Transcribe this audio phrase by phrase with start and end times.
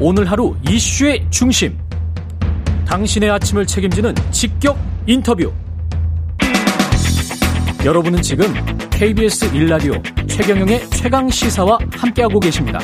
[0.00, 1.76] 오늘 하루 이슈의 중심.
[2.86, 4.78] 당신의 아침을 책임지는 직격
[5.08, 5.52] 인터뷰.
[7.84, 8.46] 여러분은 지금
[8.90, 9.94] KBS 일라디오
[10.28, 12.78] 최경영의 최강 시사와 함께하고 계십니다.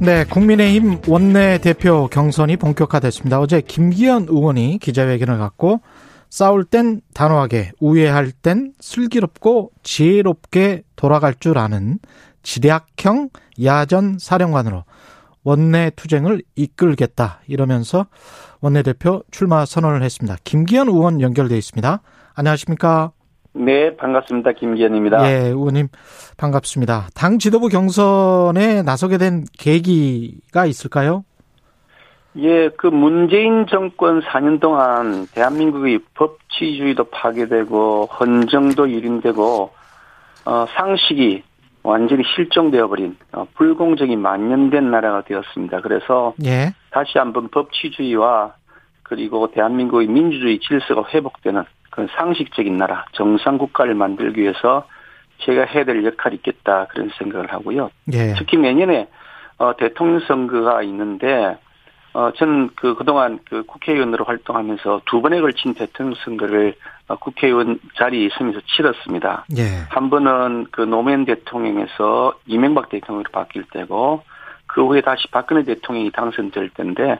[0.00, 3.38] 네, 국민의힘 원내 대표 경선이 본격화됐습니다.
[3.38, 5.80] 어제 김기현 의원이 기자회견을 갖고
[6.28, 12.00] 싸울 땐 단호하게, 우회할 땐 슬기롭고 지혜롭게 돌아갈 줄 아는
[12.42, 13.30] 지략형
[13.62, 14.84] 야전 사령관으로
[15.44, 18.06] 원내 투쟁을 이끌겠다 이러면서
[18.60, 20.36] 원내대표 출마 선언을 했습니다.
[20.44, 22.00] 김기현 의원 연결돼 있습니다.
[22.34, 23.12] 안녕하십니까?
[23.54, 24.52] 네, 반갑습니다.
[24.52, 25.30] 김기현입니다.
[25.30, 25.88] 예, 의원님
[26.38, 27.08] 반갑습니다.
[27.14, 31.24] 당 지도부 경선에 나서게 된 계기가 있을까요?
[32.38, 39.70] 예, 그 문재인 정권 4년 동안 대한민국의 법치주의도 파괴되고 헌정도 유린되고
[40.46, 41.42] 어, 상식이
[41.82, 45.80] 완전히 실종되어 버린 어, 불공정이 만연된 나라가 되었습니다.
[45.80, 46.72] 그래서 예.
[46.90, 48.54] 다시 한번 법치주의와
[49.02, 54.86] 그리고 대한민국의 민주주의 질서가 회복되는 그런 상식적인 나라, 정상 국가를 만들기 위해서
[55.38, 57.90] 제가 해야 될 역할이 있겠다 그런 생각을 하고요.
[58.12, 58.34] 예.
[58.38, 59.08] 특히 내년에
[59.58, 61.58] 어, 대통령 선거가 있는데
[62.14, 66.74] 어, 저는 그 그동안 그 국회의원으로 활동하면서 두 번에 걸친 대통령 선거를
[67.08, 69.46] 어, 국회의원 자리에 있으면서 치렀습니다.
[69.56, 69.62] 예.
[69.88, 74.22] 한 번은 그 노무현 대통령에서 이명박 대통령으로 바뀔 때고
[74.66, 77.18] 그 후에 다시 박근혜 대통령이 당선될 때인데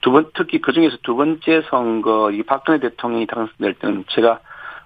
[0.00, 4.38] 두 번 특히 그 중에서 두 번째 선거 이 박근혜 대통령이 당선될 때는 제가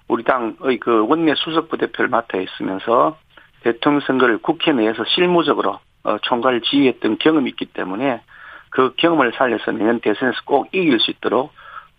[0.07, 3.17] 우리 당의 그 원내 수석 부 대표를 맡아 있으면서
[3.61, 8.21] 대통령 선거를 국회 내에서 실무적으로 어, 총괄 지휘했던 경험이 있기 때문에
[8.75, 11.51] 그 경험을 살려서 내년 대선에서 꼭 이길 수 있도록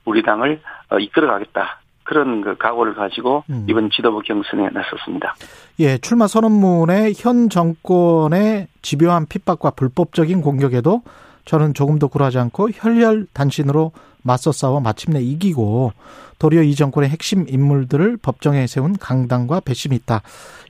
[0.05, 0.61] 우리 당을
[0.91, 1.81] 어, 이끌어가겠다.
[2.05, 3.67] 그런 그 각오를 가지고 음.
[3.69, 5.35] 이번 지도부 경선에 나섰습니다.
[5.81, 11.03] 예, 출마 선언문에 현 정권의 집요한 핍박과 불법적인 공격에도
[11.47, 15.93] 저는 조금 더 굴하지 않고 혈혈 단신으로 맞서 싸워 마침내 이기고
[16.39, 20.21] 도리어 이 정권의 핵심 인물들을 법정에 세운 강당과 배심이 있다.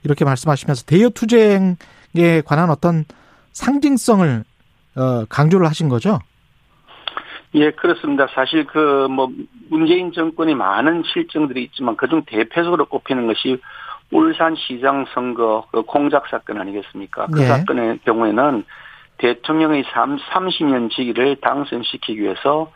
[0.03, 1.75] 이렇게 말씀하시면서 대여 투쟁에
[2.45, 3.03] 관한 어떤
[3.51, 4.45] 상징성을
[4.97, 6.19] 어, 강조를 하신 거죠?
[7.55, 8.27] 예, 그렇습니다.
[8.33, 9.29] 사실 그 뭐
[9.69, 13.59] 문재인 정권이 많은 실정들이 있지만 그중 대표적으로 꼽히는 것이
[14.11, 17.27] 울산 시장 선거 그 공작 사건 아니겠습니까?
[17.27, 17.47] 그 네.
[17.47, 18.63] 사건의 경우에는
[19.17, 22.71] 대통령의 3, 30년 직위를 당선시키기 위해서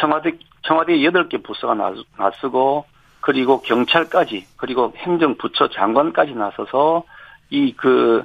[0.00, 2.84] 청와대 청와대 8개 부서가 나- 나서고
[3.20, 7.04] 그리고 경찰까지 그리고 행정부처 장관까지 나서서
[7.50, 8.24] 이 그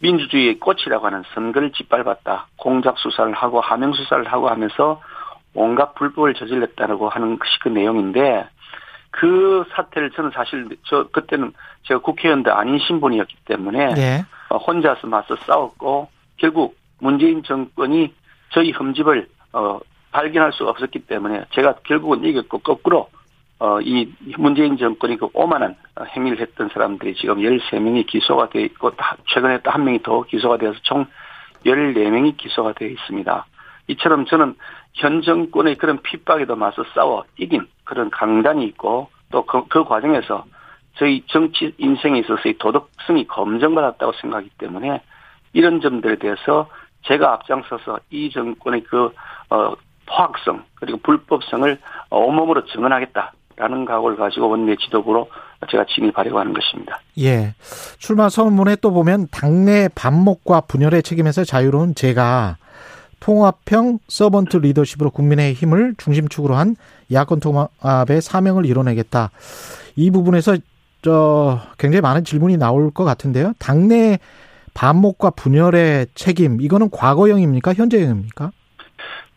[0.00, 2.48] 민주주의의 꽃이라고 하는 선거를 짓밟았다.
[2.56, 5.00] 공작 수사를 하고 하명 수사를 하고 하면서
[5.54, 8.46] 온갖 불법을 저질렀다고 하는 것이 그 내용인데
[9.10, 11.52] 그 사태를 저는 사실 저 그때는
[11.82, 14.24] 제가 국회의원도 아닌 신분이었기 때문에 예.
[14.48, 18.14] 어, 혼자서 맞서 싸웠고 결국 문재인 정권이
[18.50, 19.80] 저희 흠집을 어,
[20.12, 23.08] 발견할 수가 없었기 때문에 제가 결국은 이겼고 거꾸로
[23.60, 28.90] 어, 이 문재인 정권이 그 오만한 어, 행위를 했던 사람들이 지금 13명이 기소가 되어 있고
[28.96, 31.06] 다- 최근에 또 한 명이 더 기소가 되어서 총
[31.66, 33.46] 14명이 기소가 되어 있습니다.
[33.88, 34.54] 이처럼 저는
[34.94, 40.44] 현 정권의 그런 핍박에도 맞서 싸워 이긴 그런 강단이 있고 또그 그 과정에서
[40.96, 45.02] 저희 정치 인생에 있어서의 도덕성이 검증받았다고 생각하기 때문에
[45.52, 46.68] 이런 점들에 대해서
[47.02, 49.12] 제가 앞장서서 이 정권의 그,
[49.50, 49.74] 어,
[50.06, 51.78] 포악성, 그리고 불법성을
[52.10, 55.28] 온몸으로 증언하겠다 라는 각오를 가지고 원내 지도부로
[55.70, 56.98] 제가 진입하려고 하는 것입니다.
[57.18, 57.54] 예.
[57.98, 62.56] 출마 선언문에 또 보면 당내 반목과 분열의 책임에서 자유로운 제가
[63.20, 66.74] 통합형 서번트 리더십으로 국민의 힘을 중심축으로 한
[67.12, 69.30] 야권 통합의 사명을 이뤄내겠다.
[69.94, 70.56] 이 부분에서
[71.02, 73.52] 저 굉장히 많은 질문이 나올 것 같은데요.
[73.58, 74.20] 당내
[74.72, 77.74] 반목과 분열의 책임 이거는 과거형입니까?
[77.74, 78.52] 현재형입니까?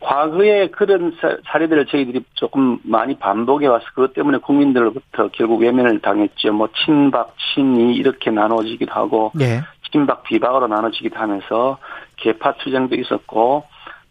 [0.03, 6.51] 과거에 그런 사- 사례들을 저희들이 조금 많이 반복해 와서 그것 때문에 국민들로부터 결국 외면을 당했죠.
[6.53, 9.61] 뭐 친박, 친이 이렇게 나눠지기도 하고 예.
[9.91, 11.77] 친박 비박으로 나눠지기도 하면서
[12.17, 13.63] 개파 투쟁도 있었고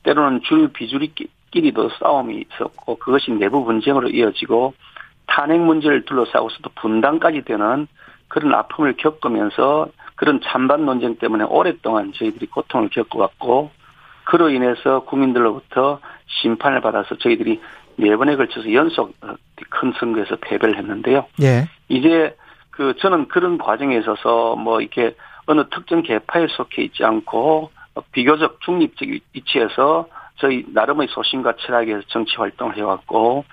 [0.05, 4.75] 때로는 줄 비줄이끼리도 싸움이 있었고 그것이 내부 분쟁으로 이어지고
[5.26, 7.87] 탄핵 문제를 둘러싸고서도 분단까지 되는
[8.28, 13.70] 그런 아픔을 겪으면서 그런 찬반 논쟁 때문에 오랫동안 저희들이 고통을 겪어왔고
[14.32, 17.61] 그로 인해서 국민들로부터 심판을 받아서 저희들이
[17.96, 19.14] 네 번에 걸쳐서 연속
[19.69, 21.26] 큰 선거에서 패배를 했는데요.
[21.43, 21.69] 예.
[21.90, 22.34] 이제
[22.70, 25.14] 그 저는 그런 과정에 있어서 뭐 이렇게
[25.44, 27.73] 어느 특정 계파에 속해 있지 않고
[28.12, 30.06] 비교적 중립적 위치에서
[30.37, 33.44] 저희 나름의 소신과 철학에 서 정치 활동을 해왔고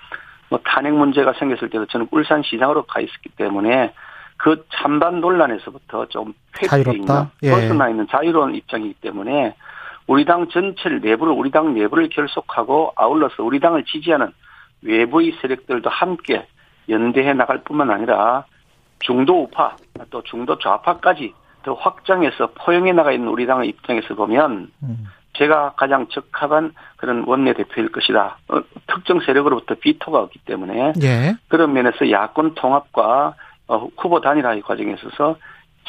[0.48, 3.92] 뭐 탄핵 문제가 생겼을 때도 저는 울산 시장으로 가 있었기 때문에
[4.38, 7.50] 그 찬반 논란에서부터 좀 회피해 있는 예.
[7.50, 9.54] 벗어나 있는 자유로운 입장이기 때문에
[10.10, 14.32] 우리 당 전체를 내부를 우리 당 내부를 결속하고 아울러서 우리 당을 지지하는
[14.82, 16.48] 외부의 세력들도 함께
[16.88, 18.44] 연대해 나갈 뿐만 아니라
[18.98, 19.76] 중도 우파
[20.10, 25.06] 또 중도 좌파까지 더 확장해서 포용해 나가 있는 우리 당의 입장에서 보면 음.
[25.34, 28.38] 제가 가장 적합한 그런 원내대표일 것이다.
[28.48, 31.36] 어, 특정 세력으로부터 비토가 없기 때문에 예.
[31.46, 33.34] 그런 면에서 야권 통합과
[33.68, 35.36] 어, 후보 단일화의 과정에 있어서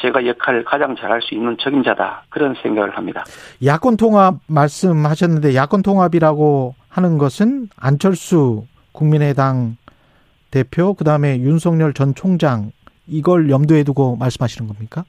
[0.00, 2.24] 제가 역할을 가장 잘할 수 있는 적임자다.
[2.28, 3.24] 그런 생각을 합니다.
[3.64, 9.76] 야권 통합 말씀하셨는데 야권 통합이라고 하는 것은 안철수 국민의당
[10.50, 12.72] 대표 그다음에 윤석열 전 총장
[13.06, 15.04] 이걸 염두에 두고 말씀하시는 겁니까?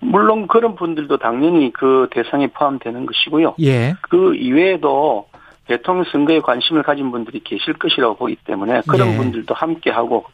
[0.00, 3.54] 물론 그런 분들도 당연히 그 대상에 포함되는 것이고요.
[3.60, 3.94] 예.
[4.02, 5.28] 그 이외에도
[5.66, 9.16] 대통령 선거에 관심을 가진 분들이 계실 것이라고 보기 때문에 그런 예.
[9.16, 10.24] 분들도 함께 하고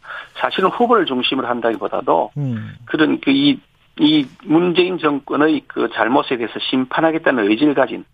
[0.41, 2.73] 사실은 후보를 중심으로 한다기보다도 음.
[2.87, 3.59] 그런 그 이
[4.01, 8.05] 이 문재인 정권의 그 잘못에 대해서 심판하겠다는 의지를 가진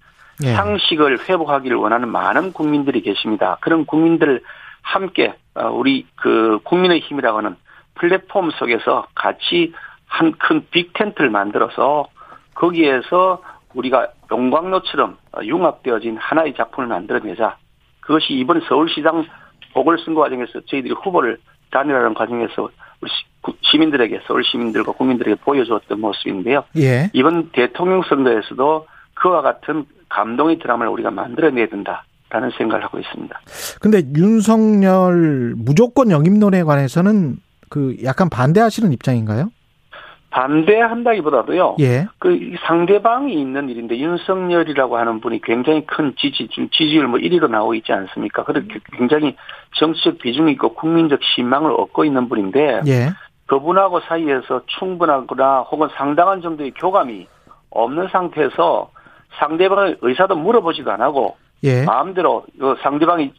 [0.42, 0.52] 예.
[0.54, 3.58] 상식을 회복하기를 원하는 많은 국민들이 계십니다.
[3.60, 4.42] 그런 국민들
[4.82, 7.56] 함께 어, 우리 그 국민의 힘이라고 하는
[7.94, 9.72] 플랫폼 속에서 같이
[10.06, 12.06] 한 큰 빅텐트를 만들어서
[12.54, 13.42] 거기에서
[13.74, 17.56] 우리가 용광로처럼 융합되어진 하나의 작품을 만들어내자.
[18.00, 19.26] 그것이 이번 서울시장
[19.72, 21.38] 보궐선거 과정에서 저희들이 후보를
[21.72, 22.70] 단일화하는 과정에서
[23.70, 26.64] 시민들에게 서울 시민들과 국민들에게 보여주었던 모습인데요.
[26.76, 27.10] 예.
[27.12, 33.40] 이번 대통령 선거에서도 그와 같은 감동의 드라마를 우리가 만들어내야 된다라는 생각을 하고 있습니다.
[33.80, 39.50] 근데 윤석열 무조건 영입론에 관해서는 그 약간 반대하시는 입장인가요?
[40.34, 41.76] 반대한다기보다도요.
[41.78, 42.06] 예.
[42.18, 47.92] 그 상대방이 있는 일인데 윤석열이라고 하는 분이 굉장히 큰 지지 지지율 뭐 1위로 나오고 있지
[47.92, 48.42] 않습니까?
[48.42, 49.36] 그렇게 굉장히
[49.76, 53.10] 정치적 비중이 있고 국민적 신망을 얻고 있는 분인데 예.
[53.46, 57.28] 그분하고 사이에서 충분하거나 혹은 상당한 정도의 교감이
[57.70, 58.90] 없는 상태에서
[59.38, 61.84] 상대방의 의사도 물어보지도 안 하고 예.
[61.84, 63.32] 마음대로 그 상대방이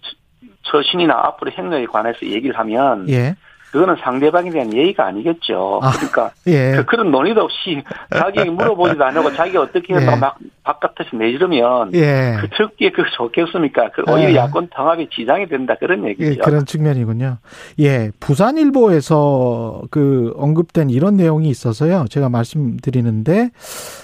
[0.63, 3.35] 처신이나 앞으로 행동에 관해서 얘기를 하면 예.
[3.75, 5.81] 그거는 상대방에 대한 예의가 아니겠죠.
[5.83, 6.81] 아, 그러니까 예.
[6.87, 10.15] 그, 런 논의도 없이 자기에게 물어보지도 안 하고 자기가 어떻게 해서 예.
[10.15, 12.37] 막 바깥에서 내지르면 예.
[12.39, 13.91] 그 듣기에 그 좋겠습니까?
[13.91, 14.35] 그 오히려 예.
[14.35, 16.31] 야권 통합이 지장이 된다 그런 얘기죠.
[16.31, 17.39] 예, 그런 측면이군요.
[17.81, 22.05] 예, 부산일보에서 그 언급된 이런 내용이 있어서요.
[22.09, 23.49] 제가 말씀드리는데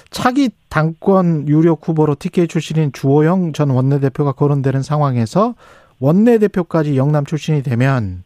[0.10, 5.56] 차기 당권 유력 후보로 TK 출신인 주호영 전 원내대표가 거론되는 상황에서
[6.02, 8.24] 원내대표까지 영남 출신이 되면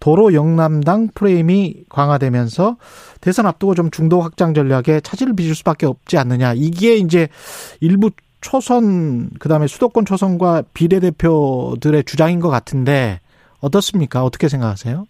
[0.00, 2.76] 도로 영남당 프레임이 강화되면서
[3.20, 6.54] 대선 앞두고 좀 중도 확장 전략에 차질을 빚을 수밖에 없지 않느냐.
[6.54, 7.28] 이게 이제
[7.80, 8.10] 일부
[8.40, 13.20] 초선 그다음에 수도권 초선과 비례대표들의 주장인 것 같은데
[13.60, 14.22] 어떻습니까?
[14.22, 15.06] 어떻게 생각하세요?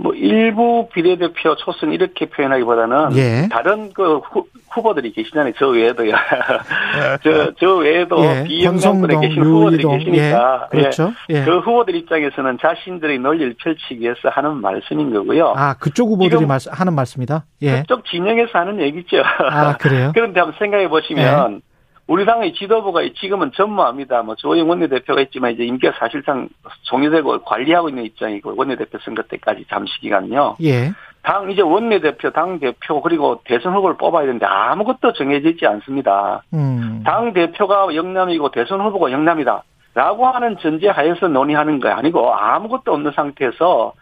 [0.00, 3.48] 뭐 일부 비례대표 초선 이렇게 표현하기보다는 예.
[3.50, 5.54] 다른 그 후, 보들이 계시잖아요.
[5.58, 6.12] 저 외에도요.
[7.24, 8.44] 저, 저 외에도 예.
[8.44, 10.68] 비영남권에 계신 후보들이 계시니까.
[10.72, 10.78] 예.
[10.78, 11.12] 그렇죠.
[11.30, 11.42] 예.
[11.44, 15.54] 그 후보들 입장에서는 자신들의 논리를 펼치기 위해서 하는 말씀인 거고요.
[15.56, 17.44] 아, 그쪽 후보들이 말, 하는 말씀이다?
[17.62, 17.80] 예.
[17.80, 19.20] 그쪽 진영에서 하는 얘기죠.
[19.50, 20.12] 아, 그래요?
[20.14, 21.67] 그런데 한번 생각해 보시면 예.
[22.08, 24.22] 우리 당의 지도부가 지금은 전무합니다.
[24.22, 26.48] 뭐 조영 원내대표가 있지만 이제 임기가 사실상
[26.84, 30.56] 종료되고 관리하고 있는 입장이고 원내대표 선거 때까지 잠시 기간요.
[30.62, 30.90] 예.
[31.22, 36.42] 당 이제 원내대표, 당 대표 그리고 대선 후보를 뽑아야 되는데 아무것도 정해지지 않습니다.
[36.54, 37.02] 음.
[37.04, 39.62] 당 대표가 영남이고 대선 후보가 영남이다.
[39.92, 43.92] 라고 하는 전제 하에서 논의하는 거 아니고 아무것도 없는 상태에서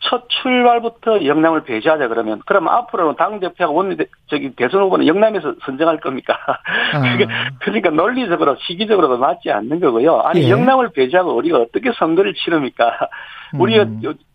[0.00, 3.96] 첫 출발부터 영남을 배제하자 그러면 그러면 앞으로는 당 대표하고 원내
[4.28, 6.38] 저기 대선 후보는 영남에서 선정할 겁니까?
[6.94, 7.18] 아.
[7.58, 10.20] 그러니까 논리적으로 시기적으로도 맞지 않는 거고요.
[10.20, 10.50] 아니 예.
[10.50, 12.96] 영남을 배제하고 우리가 어떻게 선거를 치릅니까?
[13.54, 13.60] 음.
[13.60, 13.86] 우리가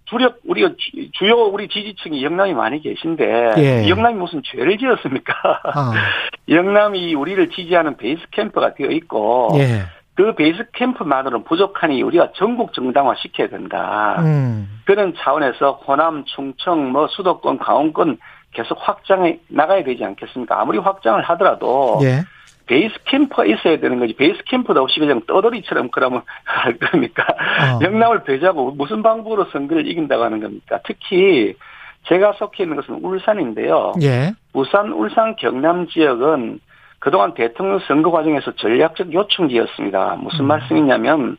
[0.05, 0.71] 주력 우리가
[1.13, 3.89] 주요 우리 지지층이 영남이 많이 계신데 예.
[3.89, 5.33] 영남이 무슨 죄를 지었습니까?
[5.63, 5.93] 아.
[6.49, 9.83] 영남이 우리를 지지하는 베이스 캠프가 되어 있고 예.
[10.15, 14.17] 그 베이스 캠프만으로는 부족하니 우리가 전국 정당화 시켜야 된다.
[14.19, 14.81] 음.
[14.85, 18.17] 그런 차원에서 호남, 충청, 뭐 수도권, 강원권
[18.51, 20.61] 계속 확장해 나가야 되지 않겠습니까?
[20.61, 22.21] 아무리 확장을 하더라도 예.
[22.67, 24.15] 베이스 캠프가 있어야 되는 거지.
[24.15, 26.21] 베이스 캠프도 없이 그냥 떠돌이처럼 그러면
[26.79, 27.79] 그러니까 어.
[27.81, 30.79] 영남을 배제하고 무슨 방법으로 선거를 이긴다고 하는 겁니까?
[30.85, 31.55] 특히
[32.07, 33.93] 제가 속해 있는 것은 울산인데요.
[34.03, 34.33] 예.
[34.53, 36.59] 부산, 울산, 경남 지역은
[37.03, 40.15] 그동안 대통령 선거 과정에서 전략적 요충지였습니다.
[40.21, 40.47] 무슨 음.
[40.47, 41.35] 말씀이냐면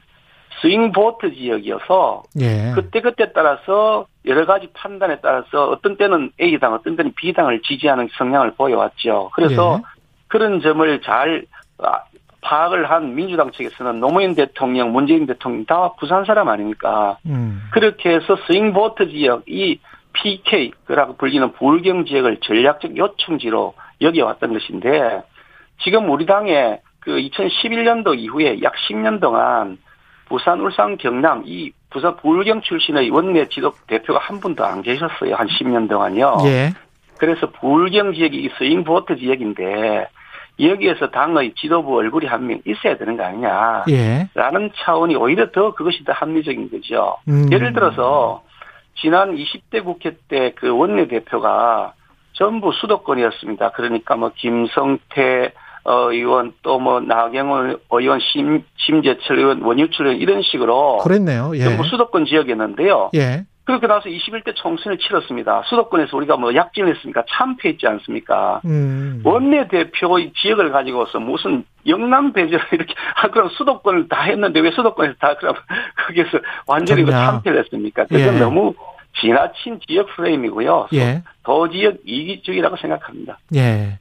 [0.61, 2.73] 스윙 보트 지역이어서 예.
[2.75, 7.63] 그때 그때 따라서 여러 가지 판단에 따라서 어떤 때는 A 당, 어떤 때는 B 당을
[7.63, 9.31] 지지하는 성향을 보여왔죠.
[9.33, 9.83] 그래서 예.
[10.29, 11.47] 그런 점을 잘
[11.79, 12.03] 아,
[12.43, 17.17] 파악을 한 민주당 측에서는 노무현 대통령, 문재인 대통령 다 부산 사람 아닙니까?
[17.25, 17.63] 음.
[17.73, 19.81] 그렇게 해서 스윙 보트 지역 이
[20.13, 25.23] PK라고 불리는 불경 지역을 전략적 요충지로 여겨왔던 것인데
[25.83, 29.79] 지금 우리 당의 그 2011년도 이후에 약 10년 동안
[30.27, 35.35] 부산, 울산, 경남 이 부산 불경 출신의 원내 지도 대표가 한 분도 안 계셨어요.
[35.35, 36.39] 한 10년 동안요.
[36.47, 36.73] 예.
[37.19, 40.09] 그래서 불경 지역이 스윙 보트 지역인데
[40.61, 43.85] 여기에서 당의 지도부 얼굴이 한 명 있어야 되는 거 아니냐.
[43.91, 44.29] 예.
[44.35, 47.17] 라는 차원이 오히려 더 그것이 더 합리적인 거죠.
[47.29, 47.49] 음.
[47.53, 48.43] 예를 들어서
[48.97, 51.93] 지난 20대 국회 때 그 원내대표가
[52.33, 53.71] 전부 수도권이었습니다.
[53.73, 55.53] 그러니까 뭐 김성태
[55.85, 61.53] 어, 의원 또 뭐 나경원 의원 심, 심재철 의원 원유철 의원 이런 식으로 그랬네요.
[61.55, 61.61] 예.
[61.65, 63.11] 전부 수도권 지역이었는데요.
[63.15, 63.45] 예.
[63.65, 65.63] 그렇게 나서 21대 총선을 치렀습니다.
[65.71, 68.61] 수도권에서 우리가 뭐 약진했으니까 참패했지 않습니까?
[68.67, 69.23] 음.
[69.25, 75.35] 원내대표의 지역을 가지고서 무슨 영남 배제를 이렇게 아 그럼 수도권을 다 했는데 왜 수도권에서 다
[75.39, 75.55] 그럼
[76.07, 77.31] 거기에서 완전히 그 전략.
[77.31, 78.05] 참패를 했습니까?
[78.05, 78.39] 그건 예.
[78.39, 78.75] 너무
[79.21, 80.89] 지나친 지역 프레임이고요.
[80.95, 81.23] 예.
[81.45, 83.39] 도지역 이기주의라고 생각합니다.
[83.55, 83.97] 예.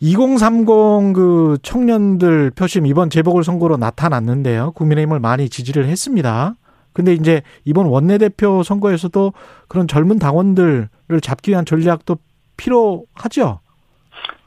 [0.00, 4.72] 2030 그 청년들 표심 이번 재보궐 선거로 나타났는데요.
[4.72, 6.54] 국민의힘을 많이 지지를 했습니다.
[6.92, 9.32] 근데 이제 이번 원내대표 선거에서도
[9.68, 10.88] 그런 젊은 당원들을
[11.22, 12.16] 잡기 위한 전략도
[12.56, 13.60] 필요하죠.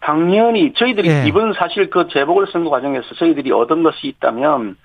[0.02, 1.24] 당연히 저희들이 예.
[1.28, 4.76] 이번 사실 그 재보궐 선거 과정에서 저희들이 얻은 것이 있다면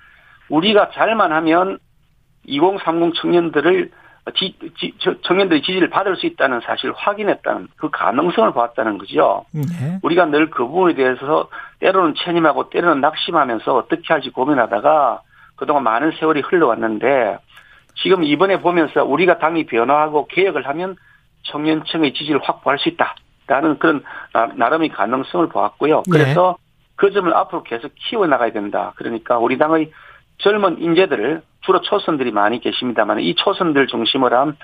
[0.49, 1.79] 우리가 잘만 하면
[2.45, 3.91] 2030 청년들을
[4.35, 9.45] 지, 지- 저- 청년들의 지지를 받을 수 있다는 사실을 확인했다는 그 가능성을 보았다는 거죠.
[9.55, 9.61] 예.
[10.03, 11.49] 우리가 늘 그 부분에 대해서
[11.79, 15.21] 때로는 체념하고 때로는 낙심하면서 어떻게 할지 고민하다가
[15.55, 17.37] 그동안 많은 세월이 흘러왔는데
[17.95, 20.95] 지금 이번에 보면서 우리가 당이 변화하고 개혁을 하면
[21.43, 26.03] 청년층의 지지를 확보할 수 있다라는 그런 나- 나름의 가능성을 보았고요.
[26.11, 26.57] 그래서
[26.95, 28.93] 그 점을 앞으로 계속 키워나가야 된다.
[28.95, 29.91] 그러니까 우리 당의
[30.39, 34.57] 젊은 인재들을 주로 초선들이 많이 계십니다만 이 초선들 중심으로 한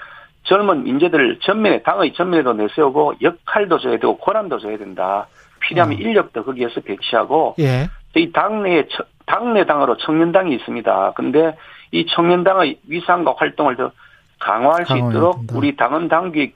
[0.43, 5.27] 젊은 인재들을 전면에 당의 전면에도 내세우고 역할도 줘야 되고 권한도 줘야 된다.
[5.59, 5.99] 필요하면 어.
[6.01, 7.89] 인력도 거기에서 배치하고 예.
[8.15, 11.13] 이 당내에 처- 당내 당으로 청년당이 있습니다.
[11.15, 11.57] 근데
[11.91, 13.91] 이 청년당의 위상과 활동을 더
[14.39, 15.53] 강화할 수 있도록 된다.
[15.57, 16.47] 우리 당원 당규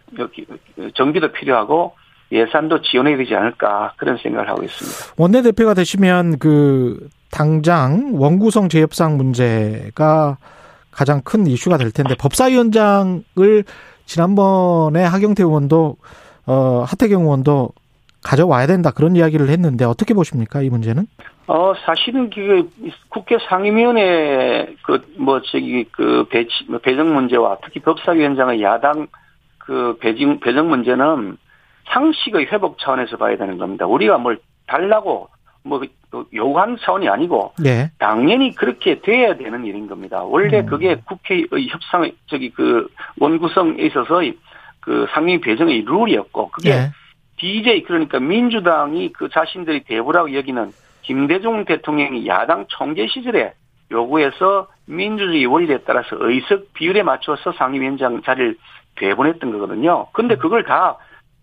[0.93, 1.96] 정비도 필요하고
[2.31, 5.15] 예산도 지원해야 되지 않을까 그런 생각을 하고 있습니다.
[5.17, 10.38] 원내대표가 되시면 그 당장 원구성 재협상 문제가
[10.91, 13.63] 가장 큰 이슈가 될 텐데 법사위원장을
[14.05, 15.98] 지난번에 하경태 의원도
[16.48, 17.69] 어 하태경 의원도
[18.24, 21.05] 가져와야 된다 그런 이야기를 했는데 어떻게 보십니까 이 문제는?
[21.48, 22.69] 어, 사실은 그
[23.09, 29.07] 국회 상임위원회 그 뭐 저기 그 배치 뭐 배정 문제와 특히 법사위원장의 야당
[29.57, 31.38] 그 배정 배정 문제는
[31.91, 33.86] 상식의 회복 차원에서 봐야 되는 겁니다.
[33.86, 35.29] 우리가 뭘 달라고
[35.63, 35.82] 뭐
[36.34, 37.92] 요구하는 차원이 아니고 예.
[38.00, 40.24] 당연히 그렇게 돼야 되는 일인 겁니다.
[40.24, 40.66] 원래 음.
[40.66, 42.88] 그게 국회의 협상의 저기 그
[43.20, 44.36] 원구성에 있어서의
[44.80, 46.92] 그 상임위 배정의 룰이었고 그게 예.
[47.38, 50.72] DJ 그러니까 민주당이 그 자신들이 대부라고 여기는
[51.04, 53.54] 김대중 대통령이 야당 총재 시절에
[53.92, 58.58] 요구해서 민주주의 원리에 따라서 의석 비율에 맞춰서 상임위원장 자리를
[58.96, 60.08] 배분했던 거거든요.
[60.12, 60.98] 근데 그걸 다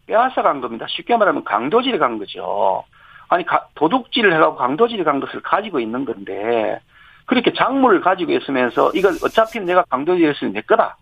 [0.07, 0.87] 빼앗아 간 겁니다.
[0.89, 2.85] 쉽게 말하면 강도질에 간 거죠.
[3.29, 6.81] 아니 가- 도둑질을 해가고 간 것을 가지고 있는 건데
[7.27, 10.97] 그렇게 작물을 가지고 있으면서 이걸 어차피 내가 강도질했으니 내 거다.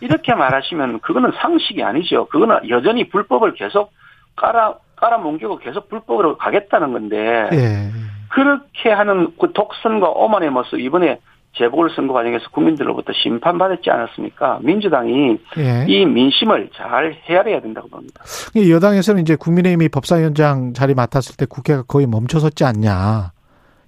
[0.00, 2.26] 이렇게 말하시면 그거는 상식이 아니죠.
[2.26, 3.90] 그거는 여전히 불법을 계속
[4.36, 7.90] 깔아 깔아뭉개고 계속 불법으로 가겠다는 건데 예.
[8.28, 11.18] 그렇게 하는 그 독선과 오만의 모습 이번에
[11.54, 14.60] 재보궐선거 과정에서 국민들로부터 심판받았지 않았습니까?
[14.62, 15.84] 민주당이 예.
[15.86, 18.22] 이 민심을 잘 헤아려야 된다고 봅니다.
[18.56, 23.32] 여당에서는 이제 국민의힘이 법사위원장 자리 맡았을 때 국회가 거의 멈춰섰지 않냐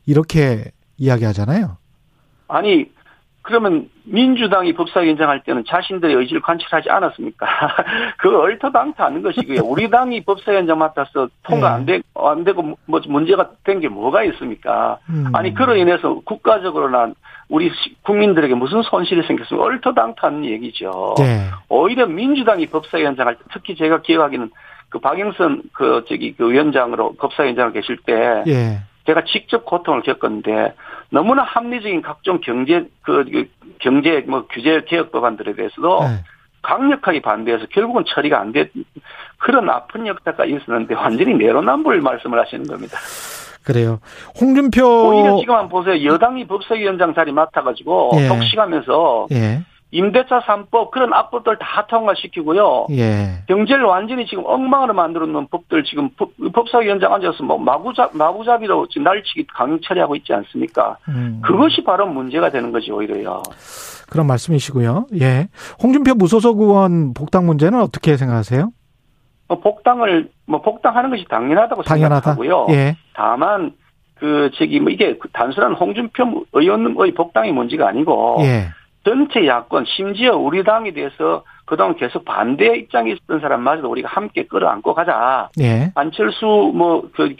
[0.06, 0.64] 이렇게
[0.98, 1.78] 이야기하잖아요.
[2.48, 2.86] 아니
[3.44, 7.46] 그러면 민주당이 법사위원장 할 때는 자신들의 의지를 관철하지 않았습니까?
[8.16, 9.60] 그거 얼토당토하는 것이고요.
[9.68, 14.98] 우리 당이 법사위원장 맡아서 통과 안, 되, 안 되고 뭐 문제가 된 게 뭐가 있습니까?
[15.10, 15.26] 음.
[15.34, 17.12] 아니 그로 인해서 국가적으로나
[17.50, 21.14] 우리 시- 국민들에게 무슨 손실이 생겼으면 얼토당토하는 얘기죠.
[21.20, 21.50] 예.
[21.68, 24.50] 오히려 민주당이 법사위원장 할 때 특히 제가 기억하기는
[24.88, 28.78] 그 박영선 그 저기 그 위원장으로 법사위원장을 계실 때 예.
[29.06, 30.72] 제가 직접 고통을 겪었는데
[31.14, 36.24] 너무나 합리적인 각종 경제 그, 그 경제 뭐 규제 개혁 법안들에 대해서도 예.
[36.62, 38.68] 강력하게 반대해서 결국은 처리가 안 된
[39.38, 42.98] 그런 아픈 역사가 있었는데 완전히 내로남불 말씀을 하시는 겁니다.
[43.62, 44.00] 그래요.
[44.40, 46.04] 홍준표 오히려 지금 한번 보세요.
[46.04, 48.28] 여당이 법사위원장 자리 맡아가지고 예.
[48.28, 49.62] 독식하면서 예.
[49.94, 52.88] 임대차 3법 그런 악법들 다 통과시키고요.
[52.90, 53.44] 예.
[53.46, 59.04] 경제를 완전히 지금 엉망으로 만들어 놓은 법들 지금 법, 법사위원장 앉아서 뭐 마구잡 마구잡이로 지금
[59.04, 60.96] 날치기 강행 처리하고 있지 않습니까?
[61.08, 61.40] 음.
[61.44, 63.42] 그것이 바로 문제가 되는 거지 오히려요.
[64.10, 65.06] 그런 말씀이시고요.
[65.20, 65.46] 예.
[65.80, 68.72] 홍준표 무소속 의원 복당 문제는 어떻게 생각하세요?
[69.46, 72.34] 뭐 복당을 뭐 복당하는 것이 당연하다고 당연하다.
[72.34, 72.66] 생각하고요.
[72.70, 72.96] 예.
[73.14, 73.74] 다만
[74.16, 78.70] 그 저기 뭐 이게 단순한 홍준표 의원의 복당이 문제가 아니고 예.
[79.04, 84.94] 전체 야권 심지어 우리 당에 대해서 그동안 계속 반대 입장에 있었던 사람마저도 우리가 함께 끌어안고
[84.94, 85.48] 가자.
[85.60, 85.90] 예.
[85.94, 87.36] 안철수 뭐그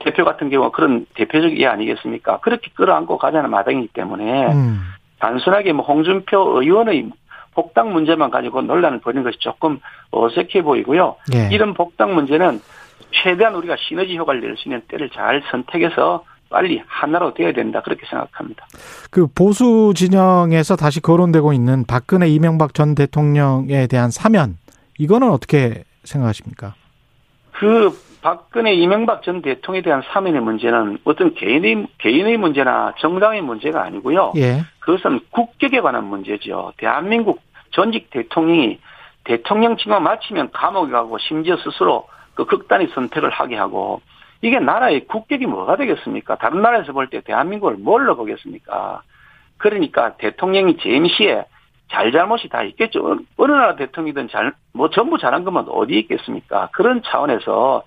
[0.00, 2.40] 대표 같은 경우 그런 대표적 예 아니겠습니까?
[2.40, 4.80] 그렇게 끌어안고 가자는 마당이기 때문에 음.
[5.18, 7.10] 단순하게 뭐 홍준표 의원의
[7.54, 11.16] 복당 문제만 가지고 논란을 벌이는 것이 조금 어색해 보이고요.
[11.34, 11.48] 예.
[11.54, 12.60] 이런 복당 문제는
[13.12, 18.06] 최대한 우리가 시너지 효과를 낼 수 있는 때를 잘 선택해서 빨리 하나로 되어야 된다 그렇게
[18.06, 18.66] 생각합니다.
[19.10, 24.56] 그 보수 진영에서 다시 거론되고 있는 박근혜 이명박 전 대통령에 대한 사면
[24.98, 26.74] 이거는 어떻게 생각하십니까?
[27.52, 27.90] 그
[28.22, 34.32] 박근혜 이명박 전 대통령에 대한 사면의 문제는 어떤 개인의 개인의 문제나 정당의 문제가 아니고요.
[34.36, 34.62] 예.
[34.80, 36.72] 그것은 국격에 관한 문제죠.
[36.76, 38.80] 대한민국 전직 대통령이
[39.24, 44.00] 대통령 직만 마치면 감옥에 가고 심지어 스스로 그 극단의 선택을 하게 하고
[44.42, 46.36] 이게 나라의 국격이 뭐가 되겠습니까?
[46.36, 49.02] 다른 나라에서 볼 때 대한민국을 뭘로 보겠습니까?
[49.58, 51.44] 그러니까 대통령이 재임 시에
[51.90, 53.18] 잘잘못이 다 있겠죠.
[53.36, 56.68] 어느 나라 대통령이든 잘, 뭐 전부 잘한 것만 어디 있겠습니까?
[56.72, 57.84] 그런 차원에서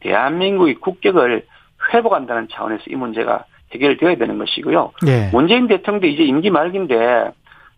[0.00, 1.46] 대한민국의 국격을
[1.92, 4.92] 회복한다는 차원에서 이 문제가 해결되어야 되는 것이고요.
[5.06, 5.30] 예.
[5.32, 7.30] 문재인 대통령도 이제 임기 말기인데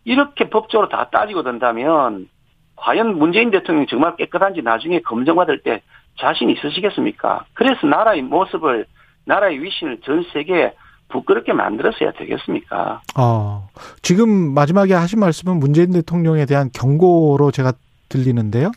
[0.05, 2.27] 이렇게 법적으로 다 따지고 든다면
[2.75, 5.81] 과연 문재인 대통령이 정말 깨끗한지 나중에 검증받을 때
[6.19, 7.45] 자신 있으시겠습니까?
[7.53, 8.85] 그래서 나라의 모습을
[9.25, 10.73] 나라의 위신을 전 세계에
[11.09, 13.01] 부끄럽게 만들었어야 되겠습니까?
[13.17, 13.69] 어.
[14.01, 17.73] 지금 마지막에 하신 말씀은 문재인 대통령에 대한 경고로 제가
[18.09, 18.71] 들리는데요.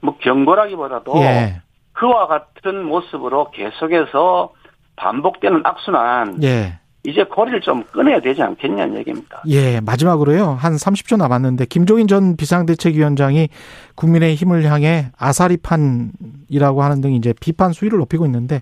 [0.00, 1.62] 뭐 경고라기보다도 예.
[1.92, 4.52] 그와 같은 모습으로 계속해서
[4.96, 6.78] 반복되는 악순환 예.
[7.04, 9.42] 이제 고리를 좀 끊어야 되지 않겠냐는 얘기입니다.
[9.48, 10.52] 예, 마지막으로요.
[10.52, 13.48] 한 30초 남았는데 김종인 전 비상대책위원장이
[13.96, 18.60] 국민의 힘을 향해 아사리판이라고 하는 등 이제 비판 수위를 높이고 있는데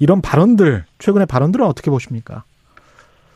[0.00, 2.42] 이런 발언들 최근의 발언들은 어떻게 보십니까?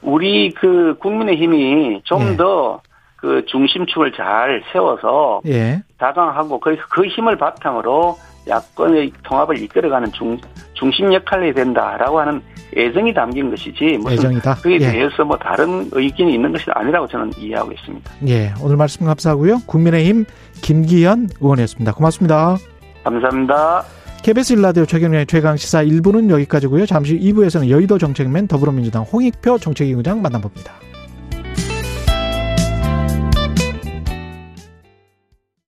[0.00, 2.00] 우리 그 국민의 힘이 예.
[2.02, 5.83] 좀더그 중심축을 잘 세워서 예.
[5.98, 8.16] 다강하고 그, 그 힘을 바탕으로
[8.48, 10.38] 야권의 통합을 이끌어가는 중,
[10.74, 11.20] 중심 해야
[11.55, 12.42] 된다라고 하는
[12.76, 14.55] 애정이 담긴 것이지 무슨 애정이다.
[14.57, 14.78] 그에 예.
[14.78, 18.11] 대해서 뭐 다른 의견이 있는 것이 아니라고 저는 이해하고 있습니다.
[18.28, 18.52] 예.
[18.62, 19.61] 오늘 말씀 감사하고요.
[19.66, 20.24] 국민의힘
[20.62, 21.92] 김기현 의원이었습니다.
[21.92, 22.57] 고맙습니다.
[23.05, 23.85] 감사합니다.
[24.22, 26.87] KBS 일라디오 최경련의 최강 시사 1부는 여기까지고요.
[26.87, 30.72] 잠시 2부에서는 여의도 정책맨 더불어민주당 홍익표 정책위원장 만나봅니다.